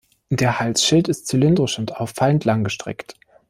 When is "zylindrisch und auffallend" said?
1.27-2.43